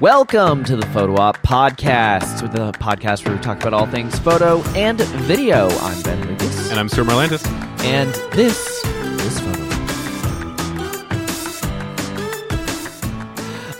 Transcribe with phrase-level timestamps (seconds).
[0.00, 4.18] Welcome to the Photo Op Podcast, with the podcast where we talk about all things
[4.18, 5.68] photo and video.
[5.68, 7.46] I'm Ben Lucas, And I'm Stuart Marlantis.
[7.82, 9.62] and this is Photo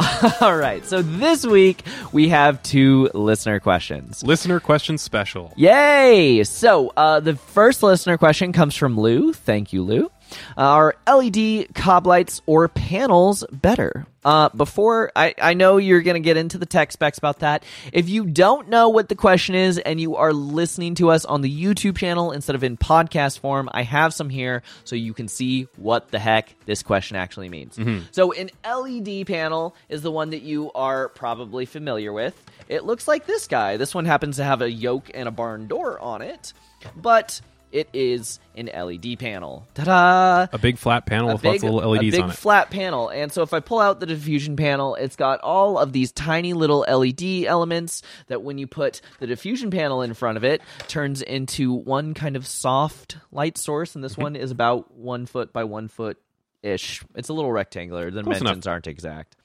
[0.00, 0.40] Op.
[0.42, 1.82] all right, so this week
[2.12, 4.23] we have two listener questions.
[4.25, 5.53] Listener question special.
[5.57, 6.43] Yay!
[6.45, 9.35] So, uh, the first listener question comes from Lou.
[9.35, 10.11] Thank you, Lou.
[10.56, 14.06] Uh, are LED cob lights or panels better?
[14.24, 17.62] Uh, before I, I know you're going to get into the tech specs about that.
[17.92, 21.42] If you don't know what the question is and you are listening to us on
[21.42, 25.28] the YouTube channel instead of in podcast form, I have some here so you can
[25.28, 27.79] see what the heck this question actually means.
[28.10, 32.34] So, an LED panel is the one that you are probably familiar with.
[32.68, 33.77] It looks like this guy.
[33.77, 36.52] This one happens to have a yoke and a barn door on it,
[36.96, 37.40] but
[37.73, 39.66] it is an LED panel.
[39.74, 40.47] Ta-da!
[40.52, 42.37] A big flat panel with lots of little a LEDs big on it.
[42.37, 43.09] flat panel.
[43.09, 46.52] And so if I pull out the diffusion panel, it's got all of these tiny
[46.55, 51.23] little LED elements that when you put the diffusion panel in front of it, turns
[51.23, 53.95] into one kind of soft light source.
[53.95, 54.23] And this Mm-hmm.
[54.23, 56.18] one is about one foot by one foot
[56.62, 57.02] ish.
[57.15, 58.10] It's a little rectangular.
[58.10, 58.73] The Close dimensions enough.
[58.73, 59.37] aren't exact.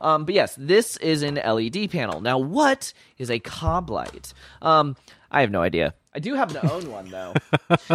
[0.00, 2.20] Um, but yes, this is an LED panel.
[2.20, 4.32] Now, what is a cob light?
[4.62, 4.96] Um,
[5.30, 5.94] I have no idea.
[6.14, 7.34] I do happen to own one though.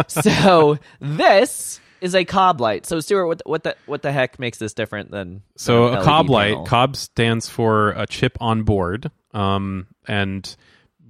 [0.08, 2.84] so this is a cob light.
[2.86, 5.94] So Stuart, what the, what the what the heck makes this different than So than
[5.94, 6.66] a an cob light, panel?
[6.66, 9.10] cob stands for a chip on board.
[9.32, 10.54] Um, and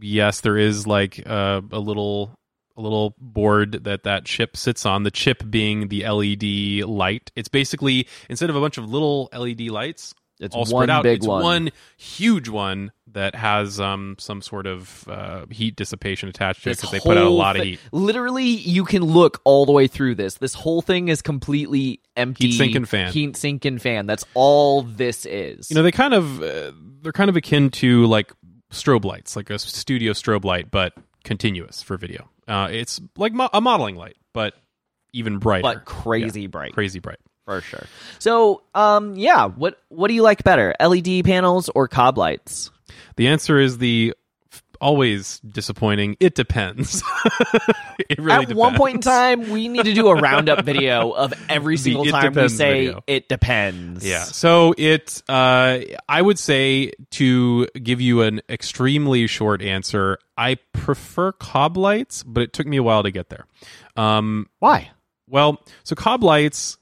[0.01, 2.35] yes, there is like uh, a little
[2.77, 5.03] a little board that that chip sits on.
[5.03, 7.31] The chip being the LED light.
[7.37, 11.03] It's basically instead of a bunch of little LED lights, It's all one spread out.
[11.05, 11.71] big it's one.
[11.97, 16.91] huge one that has um some sort of uh, heat dissipation attached to it because
[16.91, 17.81] they put out a lot of heat.
[17.93, 20.35] Literally, you can look all the way through this.
[20.35, 22.49] This whole thing is completely empty.
[22.49, 23.13] Heat sink and fan.
[23.13, 24.07] Heat sink and fan.
[24.07, 25.71] That's all this is.
[25.71, 28.33] You know, they kind of uh, they're kind of akin to like
[28.73, 32.29] strobe lights, like a studio strobe light, but continuous for video.
[32.49, 34.55] Uh, it's like mo- a modeling light, but
[35.13, 36.73] even brighter, but crazy Yeah, bright.
[36.73, 37.19] crazy bright.
[37.45, 37.85] For sure.
[38.19, 39.47] So, um, yeah.
[39.47, 42.71] What what do you like better, LED panels or cob lights?
[43.17, 44.15] The answer is the
[44.83, 46.17] always disappointing.
[46.21, 47.03] It depends.
[48.11, 51.33] it really At one point in time, we need to do a roundup video of
[51.49, 53.05] every single time we say video.
[53.07, 54.05] it depends.
[54.05, 54.25] Yeah.
[54.25, 55.79] So it, uh,
[56.09, 62.43] I would say to give you an extremely short answer, I prefer cob lights, but
[62.43, 63.47] it took me a while to get there.
[63.97, 64.91] Um, Why?
[65.29, 66.77] Well, so cob lights,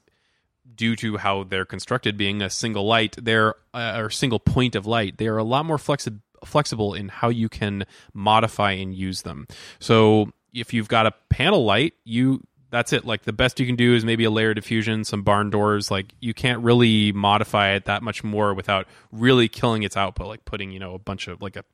[0.75, 4.85] due to how they're constructed, being a single light, they're uh, or single point of
[4.85, 9.21] light, they are a lot more flexi- flexible in how you can modify and use
[9.21, 9.47] them.
[9.79, 13.05] So if you've got a panel light, you that's it.
[13.05, 15.91] Like the best you can do is maybe a layer diffusion, some barn doors.
[15.91, 20.45] Like you can't really modify it that much more without really killing its output, like
[20.45, 21.65] putting you know a bunch of like a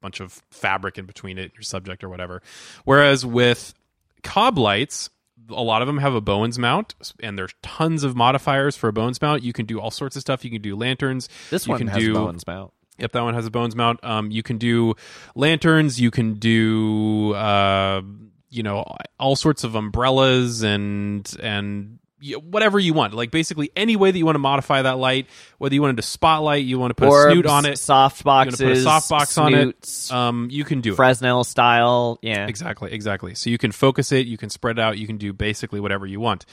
[0.00, 2.42] bunch of fabric in between it, your subject or whatever.
[2.84, 3.74] Whereas with
[4.22, 5.10] cob lights,
[5.48, 8.92] a lot of them have a Bowens mount, and there's tons of modifiers for a
[8.92, 9.42] Bowens mount.
[9.42, 10.44] You can do all sorts of stuff.
[10.44, 11.28] You can do lanterns.
[11.50, 12.72] This you one can has do, Bowens mount.
[12.98, 14.02] Yep, that one has a Bowens mount.
[14.04, 14.94] Um, you can do
[15.34, 16.00] lanterns.
[16.00, 18.02] You can do, uh,
[18.50, 18.84] you know,
[19.18, 21.98] all sorts of umbrellas and and
[22.42, 23.14] whatever you want.
[23.14, 25.26] Like basically any way that you want to modify that light.
[25.58, 28.24] Whether you wanted to spotlight, you want to put Orbs, a snoot on it, soft
[28.24, 30.12] you want to boxes, put a softbox on it.
[30.12, 30.96] Um, you can do it.
[30.96, 32.18] Fresnel style.
[32.22, 32.46] Yeah.
[32.46, 33.34] Exactly, exactly.
[33.34, 36.06] So you can focus it, you can spread it out, you can do basically whatever
[36.06, 36.46] you want.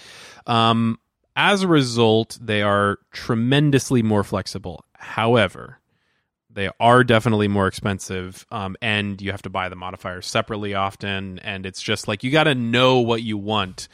[0.46, 1.00] Um,
[1.36, 4.84] as a result, they are tremendously more flexible.
[4.94, 5.80] However,
[6.50, 11.38] they are definitely more expensive, um, and you have to buy the modifiers separately often.
[11.40, 13.88] And it's just like you got to know what you want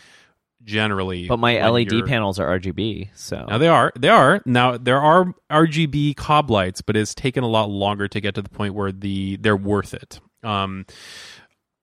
[0.63, 1.28] generally.
[1.28, 4.41] But my LED you're- panels are RGB, so now they are, they are.
[4.46, 8.41] Now there are RGB cob lights, but it's taken a lot longer to get to
[8.41, 10.19] the point where the they're worth it.
[10.44, 10.85] Um,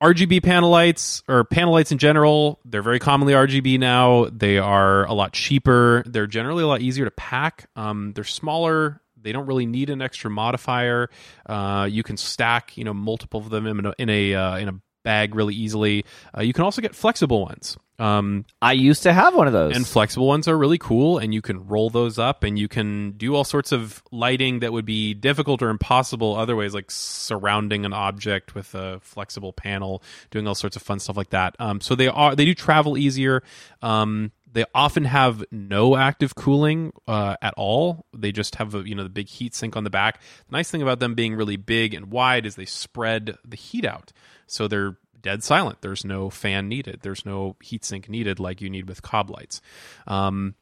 [0.02, 4.28] RGB panel lights or panel lights in general, they're very commonly RGB now.
[4.32, 6.02] They are a lot cheaper.
[6.06, 7.68] They're generally a lot easier to pack.
[7.76, 9.02] Um, they're smaller.
[9.20, 11.10] They don't really need an extra modifier.
[11.44, 14.68] Uh, you can stack, you know, multiple of them in a in a, uh, in
[14.68, 16.04] a bag really easily.
[16.36, 17.76] Uh, you can also get flexible ones.
[18.00, 19.76] Um, I used to have one of those.
[19.76, 23.12] and flexible ones are really cool, and you can roll those up, and you can
[23.12, 27.92] do all sorts of lighting that would be difficult or impossible otherwise, like surrounding an
[27.92, 31.54] object with a flexible panel, doing all sorts of fun stuff like that.
[31.58, 33.42] Um, so they are they do travel easier.
[33.82, 38.06] Um, they often have no active cooling uh, at all.
[38.16, 40.20] They just have a, you know the big heat sink on the back.
[40.48, 43.84] The nice thing about them being really big and wide is they spread the heat
[43.84, 44.12] out,
[44.46, 45.82] so they're dead silent.
[45.82, 47.00] There's no fan needed.
[47.02, 49.60] There's no heatsink needed like you need with cob lights.
[50.06, 50.54] Um,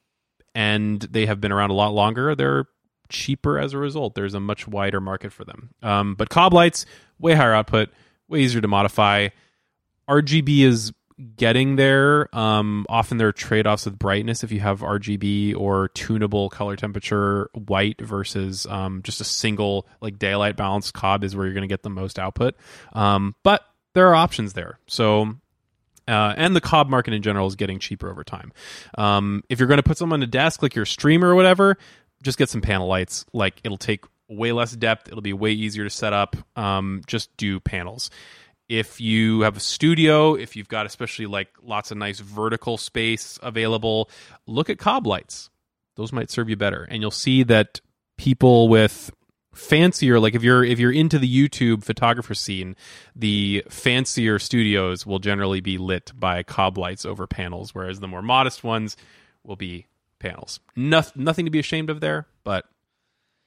[0.55, 2.34] and they have been around a lot longer.
[2.34, 2.67] They're
[3.08, 4.14] cheaper as a result.
[4.14, 5.70] There's a much wider market for them.
[5.82, 6.87] Um, but cob lights,
[7.19, 7.91] way higher output,
[8.29, 9.29] way easier to modify.
[10.08, 10.93] RGB is
[11.37, 12.35] getting there.
[12.37, 16.76] Um, often there are trade offs with brightness if you have RGB or tunable color
[16.76, 21.69] temperature white versus um, just a single like daylight balance cob is where you're going
[21.69, 22.55] to get the most output.
[22.93, 23.62] Um, but
[23.94, 24.79] there are options there.
[24.87, 25.37] So.
[26.06, 28.50] Uh, and the cob market in general is getting cheaper over time.
[28.97, 31.76] Um, if you're going to put them on a desk, like your streamer or whatever,
[32.23, 33.26] just get some panel lights.
[33.35, 35.09] Like it'll take way less depth.
[35.09, 36.35] It'll be way easier to set up.
[36.56, 38.11] Um, just do panels
[38.69, 43.38] if you have a studio, if you've got especially like lots of nice vertical space
[43.43, 44.11] available,
[44.47, 45.50] look at cob lights.
[45.97, 46.85] Those might serve you better.
[46.85, 47.81] And you'll see that
[48.17, 49.11] people with
[49.55, 52.76] fancier like if you're if you're into the YouTube photographer scene,
[53.17, 58.23] the fancier studios will generally be lit by cob lights over panels, whereas the more
[58.23, 58.97] modest ones
[59.43, 59.87] will be
[60.19, 60.61] panels.
[60.76, 62.67] Nothing, nothing to be ashamed of there, but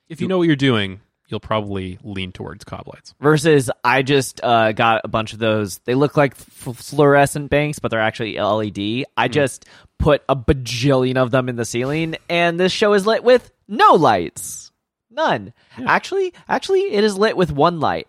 [0.10, 1.00] if you know what you're doing,
[1.32, 3.14] you'll probably lean towards cob lights.
[3.22, 5.78] Versus, I just uh, got a bunch of those.
[5.86, 9.06] They look like f- fluorescent banks, but they're actually LED.
[9.18, 9.32] I Hmm.
[9.32, 9.66] just
[9.98, 13.94] put a bajillion of them in the ceiling, and this show is lit with no
[13.94, 14.72] lights,
[15.10, 15.54] none.
[15.86, 18.08] Actually, actually, it is lit with one light.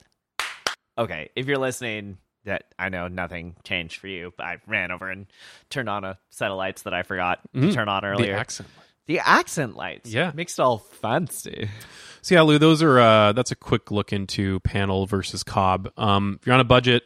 [0.98, 5.08] Okay, if you're listening, that I know nothing changed for you, but I ran over
[5.08, 5.26] and
[5.70, 8.32] turned on a set of lights that I forgot to turn on earlier.
[8.34, 8.68] The accent.
[9.06, 10.30] The accent lights, Yeah.
[10.34, 11.68] makes it all fancy.
[12.22, 15.90] So yeah, Lou, those are uh, that's a quick look into panel versus cob.
[15.96, 17.02] Um, if you're on a budget,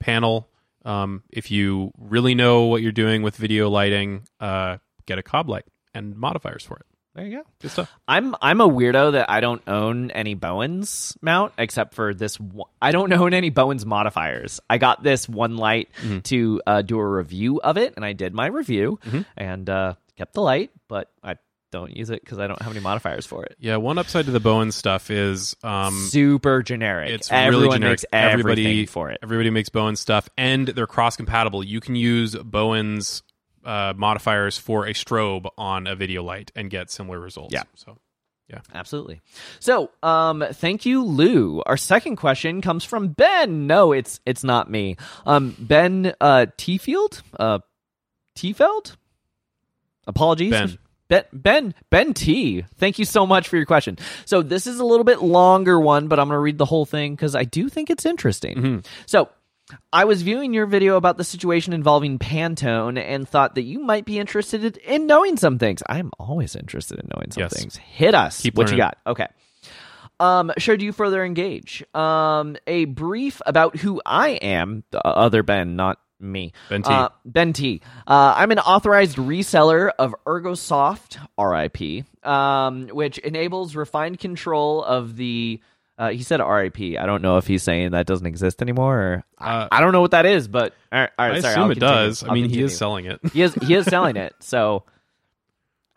[0.00, 0.48] panel.
[0.84, 5.48] Um, if you really know what you're doing with video lighting, uh, get a cob
[5.48, 5.64] light
[5.94, 6.86] and modifiers for it.
[7.14, 7.42] There you go.
[7.62, 7.90] Good stuff.
[8.06, 12.38] I'm I'm a weirdo that I don't own any Bowens mount except for this.
[12.38, 12.68] One.
[12.82, 14.60] I don't own any Bowens modifiers.
[14.68, 15.88] I got this one light
[16.24, 18.98] to uh, do a review of it, and I did my review
[19.36, 21.36] and uh, kept the light, but I
[21.72, 23.56] don't use it because I don't have any modifiers for it.
[23.58, 27.10] Yeah, one upside to the Bowen stuff is um, Super generic.
[27.10, 27.92] it's Everyone really generic.
[27.92, 29.18] makes everybody for it.
[29.22, 31.64] Everybody makes Bowen stuff, and they're cross compatible.
[31.64, 33.22] You can use Bowen's
[33.64, 37.52] uh, modifiers for a strobe on a video light and get similar results.
[37.52, 37.64] Yeah.
[37.74, 37.98] So
[38.48, 38.60] Yeah.
[38.72, 39.20] Absolutely.
[39.58, 41.62] So, um, thank you, Lou.
[41.66, 43.66] Our second question comes from Ben.
[43.66, 44.96] No, it's it's not me.
[45.26, 47.58] Um, Ben uh, Tfield, uh,
[48.38, 48.96] Tfeld.
[50.06, 50.78] Apologies, Ben.
[51.08, 52.64] Ben Ben Ben T.
[52.78, 53.98] Thank you so much for your question.
[54.24, 56.84] So this is a little bit longer one, but I'm going to read the whole
[56.86, 58.82] thing because I do think it's interesting.
[59.06, 59.28] So.
[59.92, 64.04] I was viewing your video about the situation involving Pantone and thought that you might
[64.04, 65.82] be interested in knowing some things.
[65.88, 67.58] I'm always interested in knowing some Yes.
[67.58, 67.76] things.
[67.76, 68.40] Hit us.
[68.42, 68.96] Keep what you got?
[69.04, 69.26] Okay.
[70.20, 71.82] Um, should you further engage?
[71.96, 76.52] Um, a brief about who I am, the other Ben, not me.
[76.68, 76.90] Ben T.
[76.90, 77.80] Uh, ben T.
[78.06, 85.60] Uh, I'm an authorized reseller of ErgoSoft, RIP, um, which enables refined control of the.
[85.98, 86.78] Uh, he said RIP.
[86.98, 88.98] I don't know if he's saying that doesn't exist anymore.
[89.00, 91.40] Or, Uh, I, I don't know what that is, but all right, all right, I
[91.40, 91.94] sorry, assume I'll it continue.
[91.94, 92.22] does.
[92.22, 93.20] I I'll mean, he is selling it.
[93.32, 94.34] He is he is selling it.
[94.40, 94.84] So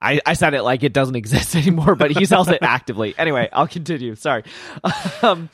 [0.01, 3.13] I I said it like it doesn't exist anymore, but he sells it actively.
[3.17, 4.15] Anyway, I'll continue.
[4.15, 4.43] Sorry.
[5.21, 5.49] Um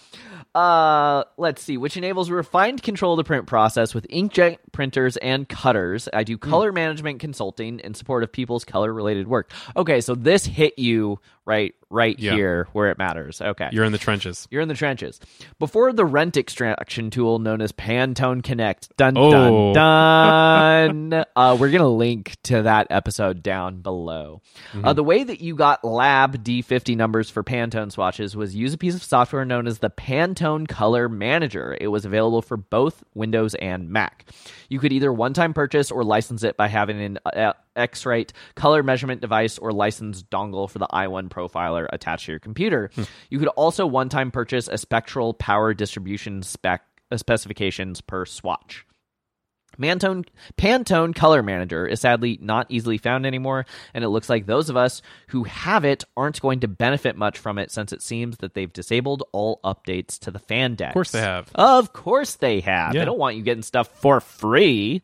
[0.55, 5.47] uh let's see, which enables refined control of the print process with inkjet printers and
[5.49, 6.07] cutters.
[6.13, 9.51] I do color management consulting in support of people's color related work.
[9.75, 12.33] Okay, so this hit you right right Yeah.
[12.35, 13.39] here where it matters.
[13.41, 13.69] Okay.
[13.71, 14.47] You're in the trenches.
[14.51, 15.19] You're in the trenches.
[15.59, 18.95] Before the rent extraction tool known as Pantone Connect.
[18.97, 19.31] Dun Oh.
[19.71, 19.73] dun
[21.11, 21.25] dun.
[21.35, 24.41] uh, we're gonna link to that episode down below.
[24.83, 28.77] Uh, the way that you got Lab D50 numbers for Pantone swatches was use a
[28.77, 31.77] piece of software known as the Pantone Color Manager.
[31.79, 34.25] It was available for both Windows and Mac.
[34.69, 39.21] You could either one-time purchase or license it by having an uh, X-Rite color measurement
[39.21, 42.89] device or licensed dongle for the i1 profiler attached to your computer.
[43.29, 48.85] You could also one-time purchase a spectral power distribution spec uh, specifications per swatch.
[49.77, 50.25] Pantone,
[50.57, 54.77] Pantone Color Manager is sadly not easily found anymore, and it looks like those of
[54.77, 58.53] us who have it aren't going to benefit much from it since it seems that
[58.53, 60.89] they've disabled all updates to the fan deck.
[60.89, 61.51] Of course they have.
[61.55, 62.93] Of course they have.
[62.93, 63.01] Yeah.
[63.01, 65.01] They don't want you getting stuff for free.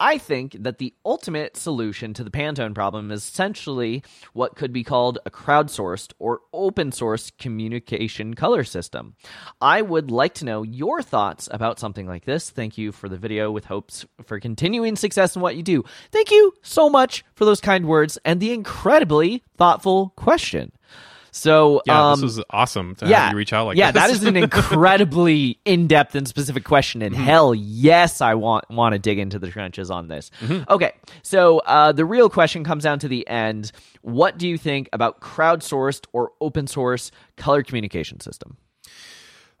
[0.00, 4.84] I think that the ultimate solution to the Pantone problem is essentially what could be
[4.84, 9.14] called a crowdsourced or open source communication color system.
[9.60, 12.50] I would like to know your thoughts about something like this.
[12.50, 15.84] Thank you for the video with hopes for continuing success in what you do.
[16.12, 20.72] Thank you so much for those kind words and the incredibly thoughtful question.
[21.30, 24.02] So Yeah, um, this was awesome to yeah, have you reach out like yeah, this.
[24.02, 27.02] that is an incredibly in-depth and specific question.
[27.02, 30.30] And hell, yes, I want want to dig into the trenches on this.
[30.68, 30.92] Okay,
[31.22, 33.72] so uh, the real question comes down to the end.
[34.02, 38.56] What do you think about crowdsourced or open source color communication system?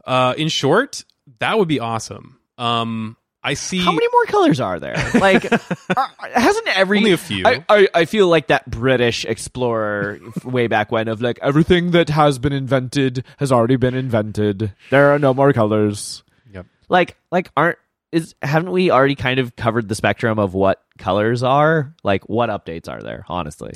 [0.04, 1.04] Uh, in short,
[1.38, 2.38] that would be awesome.
[2.56, 3.78] Um, I see.
[3.78, 4.96] How many more colors are there?
[5.14, 5.60] Like, are,
[5.96, 7.46] uh, hasn't every Only a few.
[7.46, 12.08] I, I, I feel like that British explorer way back when of like everything that
[12.08, 14.72] has been invented has already been invented.
[14.90, 16.24] There are no more colors.
[16.52, 16.66] Yep.
[16.88, 17.78] Like, like aren't
[18.10, 21.94] is haven't we already kind of covered the spectrum of what colors are?
[22.02, 23.24] Like, what updates are there?
[23.28, 23.74] Honestly,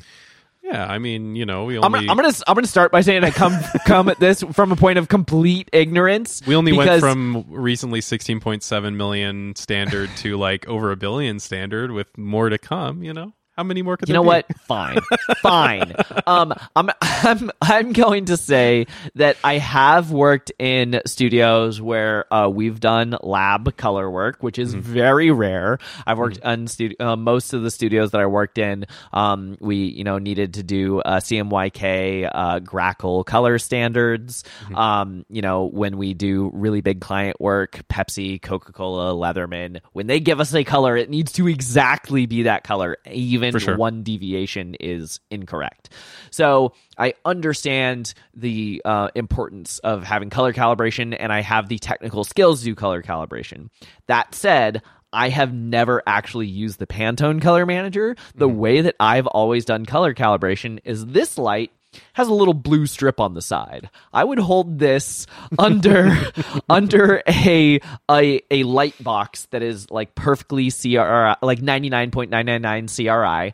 [0.73, 3.02] Yeah, I mean, you know, we I'm, only gonna- I'm gonna I'm gonna start by
[3.02, 3.55] saying I come
[3.87, 6.41] come at this from a point of complete ignorance.
[6.47, 12.17] we only went from recently 16.7 million standard to like over a billion standard with
[12.17, 13.02] more to come.
[13.02, 14.26] You know, how many more could You know be?
[14.28, 14.47] what?
[14.66, 14.99] Fine,
[15.42, 15.94] fine.
[16.25, 22.49] Um, I'm I'm I'm going to say that I have worked in studios where uh,
[22.49, 25.78] we've done lab color work, which is very rare.
[26.06, 28.87] I've worked on studio uh, most of the studios that I worked in.
[29.12, 34.44] Um, we you know needed to do uh, CMYK, uh, GRACoL color standards.
[34.75, 40.06] Um, you know when we do really big client work, Pepsi, Coca Cola, Leatherman, when
[40.06, 43.76] they give us a color, it needs to exactly be that color, even For sure.
[43.76, 45.90] one deviation is incorrect.
[46.30, 52.22] So I understand the uh, importance of having color calibration, and I have the technical
[52.25, 53.70] skills to do color calibration.
[54.06, 54.82] That said,
[55.12, 58.16] I have never actually used the Pantone color manager.
[58.34, 61.70] The way that I've always done color calibration is this light
[62.14, 63.90] has a little blue strip on the side.
[64.12, 65.26] I would hold this
[65.58, 66.16] under
[66.68, 67.80] under a,
[68.11, 73.52] a a light box that is like perfectly CRI like 99.999 CRI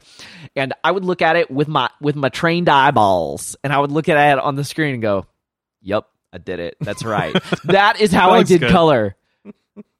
[0.57, 3.92] and I would look at it with my with my trained eyeballs and I would
[3.92, 5.26] look at it on the screen and go,
[5.83, 6.76] "Yep, I did it.
[6.80, 7.35] That's right.
[7.64, 8.71] that is how That I did good.
[8.71, 9.16] color."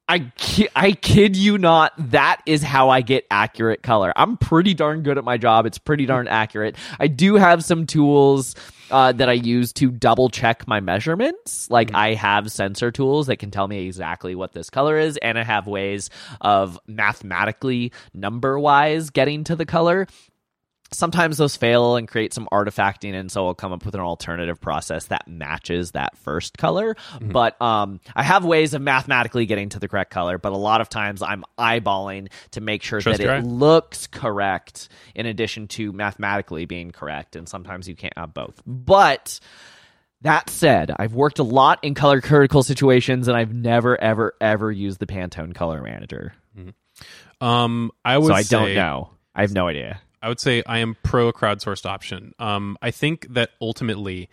[0.09, 1.93] I ki- I kid you not.
[2.11, 4.13] That is how I get accurate color.
[4.17, 5.67] I'm pretty darn good at my job.
[5.67, 6.77] It's pretty darn accurate.
[6.99, 8.55] I do have some tools
[8.91, 11.71] uh, that I use to double check my measurements.
[11.71, 15.39] Like I have sensor tools that can tell me exactly what this color is, and
[15.39, 16.09] I have ways
[16.41, 20.07] of mathematically number wise getting to the color
[20.91, 24.61] sometimes those fail and create some artifacting and so i'll come up with an alternative
[24.61, 27.31] process that matches that first color Mm-hmm.
[27.33, 30.81] but um, i have ways of mathematically getting to the correct color but a lot
[30.81, 33.41] of times i'm eyeballing to make sure Trust that it eye.
[33.41, 39.41] looks correct in addition to mathematically being correct and sometimes you can't have both but
[40.23, 44.73] that said, I've worked a lot in color critical situations and I've never, ever, ever
[44.73, 46.33] used the Pantone color manager.
[47.41, 49.11] Um, I would So I say, don't know.
[49.35, 50.01] I have no idea.
[50.23, 52.35] I would say I am pro crowdsourced option.
[52.39, 54.29] Um, I think that ultimately,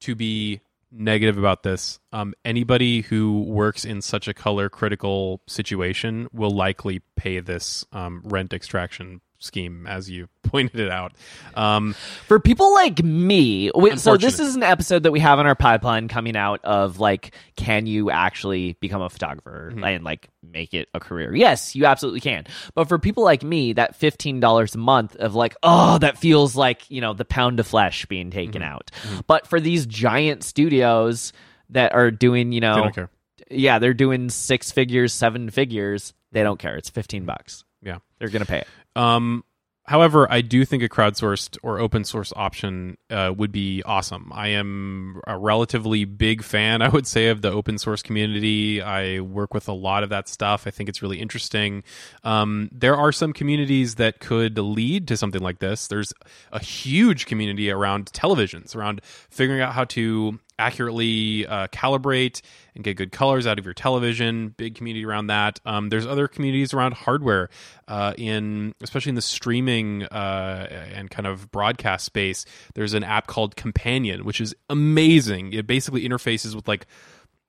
[0.00, 6.28] to be negative about this, um, anybody who works in such a color critical situation
[6.32, 11.12] will likely pay this um, rent extraction scheme, as you pointed it out.
[11.54, 11.94] Um,
[12.26, 16.08] For people like me, so this is an episode that we have in our pipeline
[16.08, 19.84] coming out of like, can you actually become a photographer mm-hmm.
[19.84, 21.34] and like make it a career?
[21.34, 22.44] Yes, you absolutely can.
[22.74, 26.56] But for people like me, that fifteen dollars a month of like, oh, that feels
[26.56, 28.72] like you know the pound of flesh being taken mm-hmm.
[28.72, 28.90] out.
[29.02, 29.20] Mm-hmm.
[29.26, 31.32] But for these giant studios
[31.70, 33.10] that are doing, you know, they don't care.
[33.50, 36.14] yeah, they're doing six figures, seven figures.
[36.32, 36.76] They don't care.
[36.76, 37.64] It's fifteen bucks.
[37.82, 37.98] Yeah.
[38.18, 38.68] They're gonna pay it.
[38.96, 39.44] Um,
[39.84, 44.32] however, I do think a crowdsourced or open source option uh, would be awesome.
[44.34, 48.82] I am a relatively big fan, I would say, of the open source community.
[48.82, 50.66] I work with a lot of that stuff.
[50.66, 51.84] I think it's really interesting.
[52.24, 55.86] Um, there are some communities that could lead to something like this.
[55.86, 56.12] There's
[56.52, 62.40] a huge community around televisions, around figuring out how to accurately uh, calibrate
[62.74, 64.48] and get good colors out of your television.
[64.56, 65.60] Big community around that.
[65.64, 67.48] Um, there's other communities around hardware,
[67.88, 72.44] uh, in especially in the streaming uh, and kind of broadcast space.
[72.74, 75.52] There's an app called Companion, which is amazing.
[75.52, 76.86] It basically interfaces with like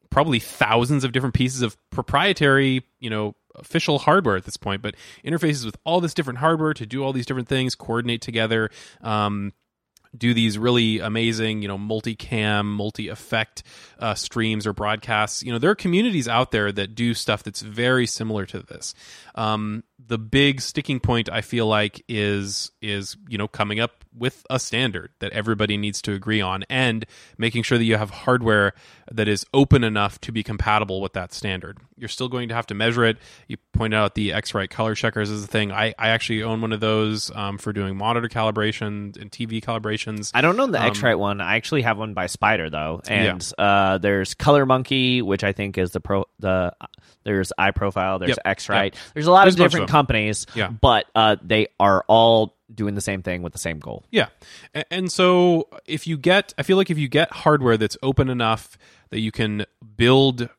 [0.10, 4.96] probably thousands of different pieces of proprietary, you know, official hardware at this point, but
[5.26, 8.70] interfaces with all this different hardware to do all these different things, coordinate together.
[9.02, 9.52] Um,
[10.16, 13.64] do these really amazing, you know, multicam, multi-effect
[14.00, 15.44] uh, streams or broadcasts.
[15.44, 18.94] You know, there are communities out there that do stuff that's very similar to this.
[19.36, 24.46] Um, the big sticking point I feel like is is you know coming up with
[24.50, 27.06] a standard that everybody needs to agree on and
[27.38, 28.74] making sure that you have hardware
[29.12, 31.78] that is open enough to be compatible with that standard.
[31.98, 33.18] You're still going to have to measure it.
[33.48, 35.72] You point out the X-Rite color checkers is a thing.
[35.72, 40.32] I, I actually own one of those um, for doing monitor calibration and TV calibrations.
[40.34, 41.40] I don't know the Um, X-Rite one.
[41.40, 45.92] I actually have one by Spyder though, and uh, there's ColorMunki, which I think is
[45.92, 46.26] the pro.
[46.40, 46.74] The
[47.24, 48.40] there's iProfile, there's Yep.
[48.46, 48.96] X-Rite.
[49.14, 50.70] There's a lot There's of of different companies, Yeah.
[50.70, 54.04] but uh, they are all doing the same thing with the same goal.
[54.12, 54.28] Yeah.
[54.92, 58.78] And so if you get I feel like if you get hardware that's open enough
[59.10, 59.66] that you can
[59.96, 60.50] build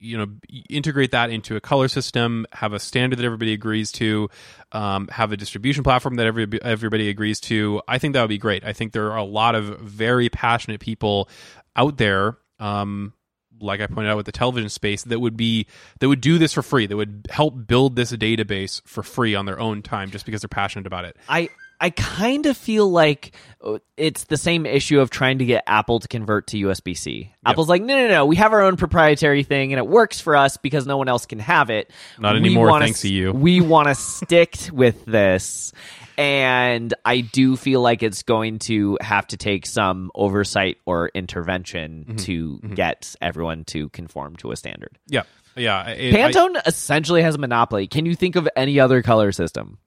[0.00, 0.26] you know
[0.68, 4.28] integrate that into a color system have a standard that everybody agrees to
[4.72, 8.36] um, have a distribution platform that every, everybody agrees to i think that would be
[8.36, 11.28] great i think there are a lot of very passionate people
[11.76, 13.14] out there um,
[13.60, 15.66] like i pointed out with the television space that would be
[16.00, 19.46] that would do this for free that would help build this database for free on
[19.46, 21.48] their own time just because they're passionate about it I
[21.80, 26.00] I kind of feel like uh, it's the same issue of trying to get Apple
[26.00, 27.34] to convert to USB C.
[27.44, 30.36] Apple's like, no, no, no, we have our own proprietary thing, and it works for
[30.36, 31.90] us because no one else can have it.
[32.18, 33.32] Not We anymore, wanna thanks to you.
[33.32, 35.72] We want to stick with this.
[36.16, 42.04] And I do feel like it's going to have to take some oversight or intervention
[42.08, 42.16] Mm-hmm.
[42.16, 44.98] to get everyone to conform to a standard.
[45.08, 45.22] yeah
[45.56, 47.86] yeah it- I- Pantone essentially has a monopoly.
[47.86, 49.78] Can you think of any other color system?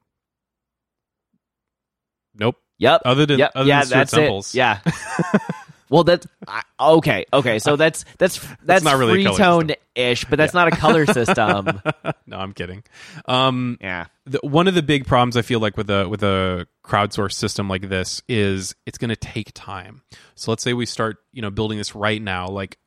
[2.36, 3.01] nope Yep.
[3.05, 3.51] Other than- yep.
[3.55, 4.53] other yeah, than that's Semples.
[4.53, 4.57] it.
[4.60, 4.79] Yeah.
[5.89, 7.25] well, that's I- okay.
[7.32, 10.72] Okay, so that's that's that's, not really a color tone ish, but that's not a
[10.72, 11.82] color system.
[12.27, 12.84] no i'm kidding
[13.25, 14.06] um yeah.
[14.25, 17.67] the, one of the big problems I feel like with a with a crowdsourced system
[17.67, 20.01] like this is it's going to take time.
[20.36, 22.48] So let's say we start, you know, building this right now.
[22.48, 22.77] Like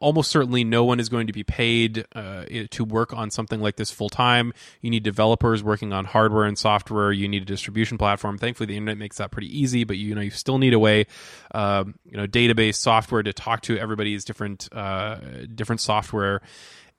[0.00, 3.76] almost certainly, no one is going to be paid uh, to work on something like
[3.76, 4.52] this full time.
[4.80, 7.12] You need developers working on hardware and software.
[7.12, 8.38] You need a distribution platform.
[8.38, 9.84] Thankfully, the internet makes that pretty easy.
[9.84, 11.06] But you know, you still need a way,
[11.54, 15.16] um, you know, database software to talk to everybody's different uh,
[15.54, 16.40] different software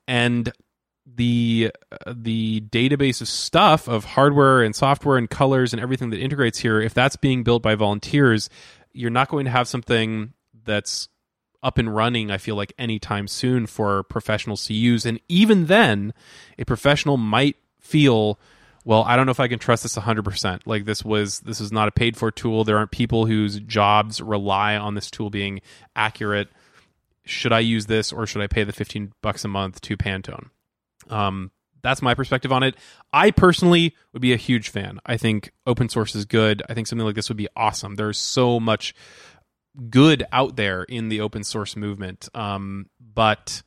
[0.07, 0.51] and
[1.05, 6.19] the uh, the database of stuff of hardware and software and colors and everything that
[6.19, 8.49] integrates here if that's being built by volunteers
[8.93, 10.33] you're not going to have something
[10.65, 11.09] that's
[11.63, 16.13] up and running i feel like anytime soon for professionals to use and even then
[16.59, 18.37] a professional might feel
[18.85, 21.71] well i don't know if i can trust this 100% like this was this is
[21.71, 25.61] not a paid for tool there aren't people whose jobs rely on this tool being
[25.95, 26.49] accurate
[27.25, 30.49] should I use this or should I pay the 15 bucks a month to Pantone?
[31.09, 32.75] Um, that's my perspective on it.
[33.11, 34.99] I personally would be a huge fan.
[35.05, 36.63] I think open source is good.
[36.69, 37.95] I think something like this would be awesome.
[37.95, 38.93] There's so much
[39.89, 42.29] good out there in the open source movement.
[42.35, 43.63] Um, but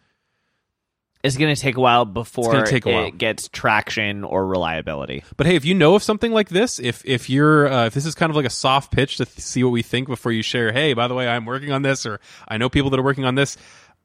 [1.24, 3.06] It's going to take a while before a while.
[3.06, 5.24] it gets traction or reliability.
[5.36, 8.06] but hey, if you know of something like this, if if you're uh, if this
[8.06, 10.42] is kind of like a soft pitch to th- see what we think before you
[10.42, 13.04] share, hey, by the way, I'm working on this, or I know people that are
[13.04, 13.56] working on this.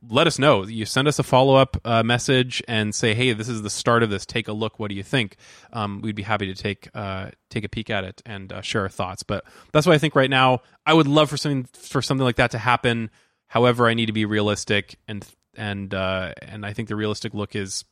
[0.09, 0.63] Let us know.
[0.65, 4.01] You send us a follow up uh, message and say, "Hey, this is the start
[4.01, 4.25] of this.
[4.25, 4.79] Take a look.
[4.79, 5.35] What do you think?"
[5.71, 8.81] Um, we'd be happy to take uh, take a peek at it and uh, share
[8.81, 9.21] our thoughts.
[9.21, 10.61] But that's what I think right now.
[10.85, 13.11] I would love for something for something like that to happen.
[13.47, 15.23] However, I need to be realistic and
[15.55, 17.85] and uh, and I think the realistic look is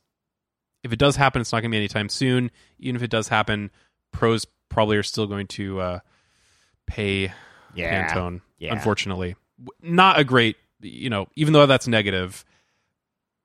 [0.82, 2.50] if it does happen, it's not going to be anytime soon.
[2.78, 3.70] Even if it does happen,
[4.12, 5.98] pros probably are still going to uh,
[6.86, 7.32] pay
[7.74, 8.08] Yeah.
[8.08, 8.40] Pantone.
[8.58, 8.72] Yeah.
[8.72, 9.36] Unfortunately,
[9.82, 10.56] not a great.
[10.82, 12.44] You know, even though that's negative,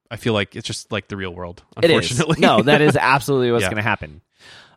[0.10, 1.64] I feel like it's just like the real world.
[1.82, 2.12] It is.
[2.12, 3.70] Unfortunately, No, that is absolutely what's Yeah.
[3.70, 4.22] going to happen.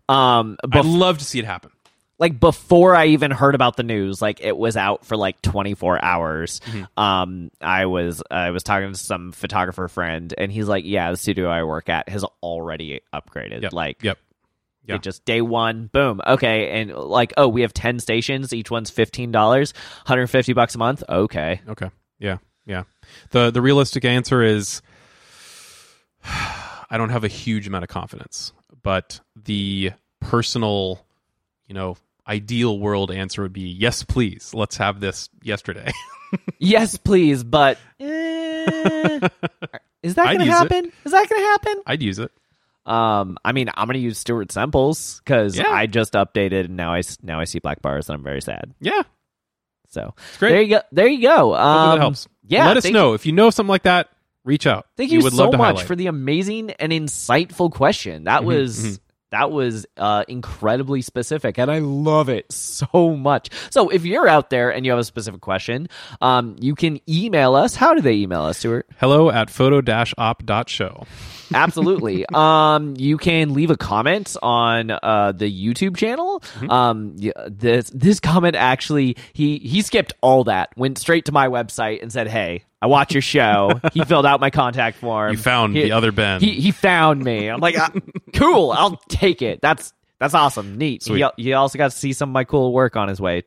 [0.08, 1.70] Um, I'd love to see it happen.
[2.18, 6.02] like before I even heard about the news, like it was out for like 24
[6.04, 6.60] hours.
[6.60, 7.00] Mm-hmm.
[7.00, 11.16] Um, I was I was talking to some photographer friend, and he's like, "Yeah, the
[11.18, 13.62] studio I work at has already upgraded.
[13.62, 13.72] Yep.
[13.72, 14.18] Like, Yep.
[14.86, 14.94] Yeah.
[14.94, 18.88] it just day one, boom, okay, and like, oh, we have 10 stations, each one's
[18.88, 19.74] fifteen dollars,
[20.06, 21.04] 150 bucks a month.
[21.06, 21.90] Okay, Okay.
[22.18, 22.38] Yeah.
[22.68, 22.84] Yeah.
[23.30, 24.82] The the realistic answer is
[26.24, 28.52] I don't have a huge amount of confidence,
[28.82, 31.04] but the personal,
[31.66, 34.52] you know, ideal world answer would be yes, please.
[34.54, 35.90] Let's have this yesterday.
[36.58, 39.18] yes, please, but eh,
[40.02, 40.56] is that gonna use it.
[40.58, 40.92] happen?
[41.04, 41.82] Is that gonna happen?
[41.86, 42.30] I'd use it.
[42.84, 45.68] Um, I mean, I'm gonna use Stuart Semples because Yeah.
[45.68, 48.74] I just updated and now I now I see black bars and I'm very sad.
[48.80, 49.02] Yeah.
[49.90, 50.80] So there you go.
[50.92, 51.54] There you go.
[51.54, 52.28] Um, that helps.
[52.48, 54.08] Yeah, Let us thank- know if you know something like that.
[54.44, 54.86] Reach out.
[54.96, 55.86] Thank you would so love to much highlight.
[55.86, 58.24] for the amazing and insightful question.
[58.24, 58.98] That Mhm, was mhm.
[59.30, 63.50] That was uh, incredibly specific, and I love it so much.
[63.70, 65.88] So, if you're out there and you have a specific question,
[66.20, 67.74] um, you can email us.
[67.74, 68.86] How do they email us, Stuart?
[68.98, 71.06] Hello at photo-op.show.
[71.54, 72.26] Absolutely.
[72.34, 76.42] um, you can leave a comment on uh, the YouTube channel.
[76.68, 81.48] Um, yeah, this this comment actually he he skipped all that, went straight to my
[81.48, 85.32] website and said, "Hey, I watch your show." he filled out my contact form.
[85.32, 86.40] You found He- the other Ben.
[86.40, 87.48] He he found me.
[87.48, 87.92] I'm like, "Ah,
[88.34, 88.70] cool.
[88.72, 89.60] I'll take it.
[89.60, 90.78] That's that's awesome.
[90.78, 91.04] Neat.
[91.04, 91.24] Sweet.
[91.36, 93.44] He, he also got to see some of my cool work on his way.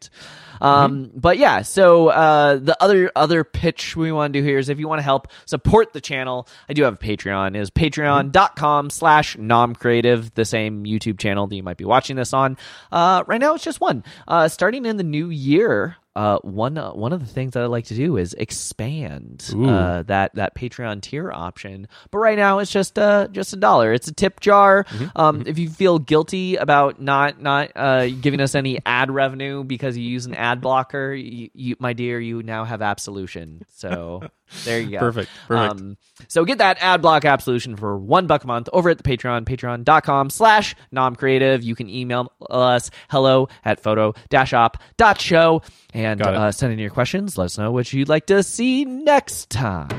[0.62, 4.70] Um, but yeah, so uh, the other other pitch we want to do here is
[4.70, 7.56] if you want to help support the channel, I do have a Patreon.
[7.58, 12.58] Is patreon.com slash nomcreative, the same YouTube channel that you might be watching this on.
[12.92, 14.04] Uh, right now it's just one.
[14.28, 17.68] Uh, starting in the new year, uh, one uh, one of the things that I
[17.68, 21.88] like to do is expand uh, that that Patreon tier option.
[22.12, 23.94] But right now it's just uh just a dollar.
[23.94, 24.86] It's a tip jar.
[25.16, 29.98] Um, if you feel guilty about not not uh, giving us any ad revenue because
[29.98, 33.64] you use an ad blocker, you, you, my dear, you now have absolution.
[33.76, 34.22] So
[34.66, 35.00] there you go.
[35.00, 35.82] Perfect, perfect.
[35.82, 39.04] Um, so get that ad block absolution for one buck a month over at the
[39.04, 41.64] Patreon, patreon.com slash nomcreative.
[41.64, 45.62] You can email us hello at photo dash op dot show
[45.94, 47.38] and uh, send in your questions.
[47.38, 49.90] Let us know what you'd like to see next time.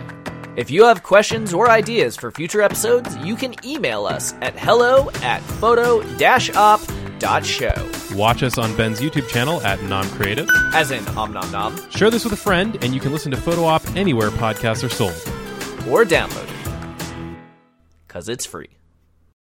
[0.55, 5.11] If you have questions or ideas for future episodes, you can email us at hello
[5.23, 6.81] at photo dash op
[8.17, 10.49] Watch us on Ben's YouTube channel at Nom Creative.
[10.75, 13.37] As in om nom nom, Share this with a friend, and you can listen to
[13.37, 15.15] Photo Op anywhere podcasts are sold.
[15.89, 17.39] or download it.
[18.07, 18.71] Because it's free.